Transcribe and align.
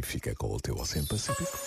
e 0.00 0.02
fica 0.02 0.34
com 0.34 0.54
o 0.54 0.60
teu 0.60 0.74
Oceano 0.76 1.06
Pacífico. 1.06 1.58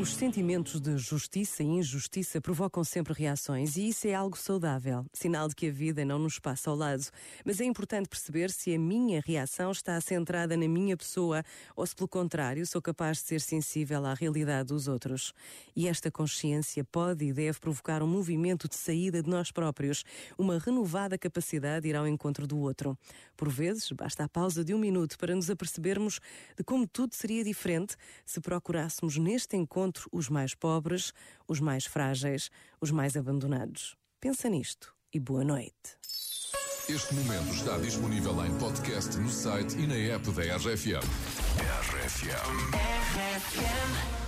Os 0.00 0.14
sentimentos 0.14 0.80
de 0.80 0.96
justiça 0.96 1.60
e 1.60 1.66
injustiça 1.66 2.40
provocam 2.40 2.84
sempre 2.84 3.12
reações 3.12 3.76
e 3.76 3.88
isso 3.88 4.06
é 4.06 4.14
algo 4.14 4.38
saudável, 4.38 5.04
sinal 5.12 5.48
de 5.48 5.56
que 5.56 5.66
a 5.66 5.72
vida 5.72 6.04
não 6.04 6.20
nos 6.20 6.38
passa 6.38 6.70
ao 6.70 6.76
lado. 6.76 7.02
Mas 7.44 7.60
é 7.60 7.64
importante 7.64 8.08
perceber 8.08 8.48
se 8.52 8.72
a 8.72 8.78
minha 8.78 9.20
reação 9.26 9.72
está 9.72 10.00
centrada 10.00 10.56
na 10.56 10.68
minha 10.68 10.96
pessoa 10.96 11.42
ou 11.74 11.84
se, 11.84 11.96
pelo 11.96 12.06
contrário, 12.06 12.64
sou 12.64 12.80
capaz 12.80 13.18
de 13.18 13.24
ser 13.24 13.40
sensível 13.40 14.06
à 14.06 14.14
realidade 14.14 14.68
dos 14.68 14.86
outros. 14.86 15.34
E 15.74 15.88
esta 15.88 16.12
consciência 16.12 16.84
pode 16.84 17.24
e 17.24 17.32
deve 17.32 17.58
provocar 17.58 18.00
um 18.00 18.06
movimento 18.06 18.68
de 18.68 18.76
saída 18.76 19.20
de 19.20 19.28
nós 19.28 19.50
próprios, 19.50 20.04
uma 20.38 20.60
renovada 20.60 21.18
capacidade 21.18 21.82
de 21.82 21.88
ir 21.88 21.96
ao 21.96 22.06
encontro 22.06 22.46
do 22.46 22.56
outro. 22.60 22.96
Por 23.36 23.48
vezes, 23.48 23.90
basta 23.90 24.22
a 24.22 24.28
pausa 24.28 24.64
de 24.64 24.72
um 24.72 24.78
minuto 24.78 25.18
para 25.18 25.34
nos 25.34 25.50
apercebermos 25.50 26.20
de 26.56 26.62
como 26.62 26.86
tudo 26.86 27.16
seria 27.16 27.42
diferente 27.42 27.96
se 28.24 28.40
procurássemos 28.40 29.16
neste 29.16 29.56
encontro 29.56 29.87
encontro 29.88 30.08
os 30.12 30.28
mais 30.28 30.54
pobres, 30.54 31.12
os 31.46 31.60
mais 31.60 31.86
frágeis, 31.86 32.50
os 32.80 32.90
mais 32.90 33.16
abandonados. 33.16 33.96
Pensa 34.20 34.48
nisto 34.48 34.94
e 35.12 35.18
boa 35.18 35.44
noite. 35.44 35.96
Este 36.88 37.14
momento 37.14 37.54
está 37.54 37.78
disponível 37.78 38.44
em 38.44 38.58
podcast 38.58 39.16
no 39.18 39.30
site 39.30 39.76
e 39.78 39.86
na 39.86 39.94
app 39.94 40.30
da 40.32 40.56
RFM. 40.56 41.04
RFM. 41.58 42.28
RFM. 43.26 44.27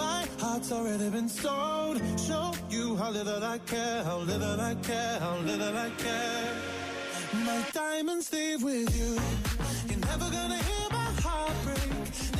My 0.00 0.26
heart's 0.38 0.72
already 0.72 1.10
been 1.10 1.28
sold. 1.28 1.96
Show 2.26 2.52
you 2.70 2.96
how 2.96 3.10
little 3.10 3.42
I 3.44 3.58
care, 3.58 4.02
how 4.02 4.18
little 4.30 4.58
I 4.58 4.74
care, 4.76 5.18
how 5.20 5.36
little 5.50 5.76
I 5.86 5.90
care. 6.04 6.52
My 7.48 7.60
diamonds 7.72 8.32
leave 8.32 8.62
with 8.62 8.90
you. 8.98 9.10
You're 9.88 10.04
never 10.10 10.28
gonna 10.36 10.62
hear 10.68 10.86
my 10.90 11.10
heart 11.24 11.56
break. 11.64 12.39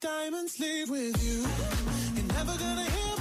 diamonds 0.00 0.58
leave 0.60 0.90
with 0.90 1.16
you. 1.24 1.42
You're 2.14 2.32
never 2.34 2.58
gonna 2.58 2.84
hear 2.84 3.16